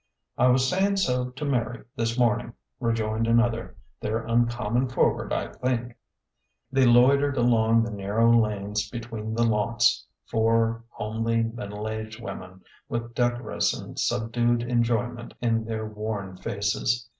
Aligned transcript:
"I 0.39 0.47
was 0.47 0.67
sayin' 0.67 0.97
so 0.97 1.29
to 1.29 1.45
Mary 1.45 1.83
this 1.95 2.17
mornm'," 2.17 2.55
rejoined 2.79 3.27
another." 3.27 3.75
They're 3.99 4.25
uncommon 4.25 4.89
forward, 4.89 5.31
I 5.31 5.49
think." 5.51 5.95
They 6.71 6.87
loitered 6.87 7.37
along 7.37 7.83
the 7.83 7.91
narrow 7.91 8.33
lanes 8.35 8.89
between 8.89 9.35
the 9.35 9.45
lots 9.45 10.07
four 10.25 10.83
homely, 10.89 11.43
middle 11.43 11.87
aged 11.87 12.19
women, 12.19 12.61
with 12.89 13.13
decorous 13.13 13.79
and 13.79 13.99
sub 13.99 14.31
dued 14.33 14.63
enjoyment 14.63 15.35
in 15.39 15.65
their 15.65 15.85
worn 15.85 16.35
faces. 16.35 17.07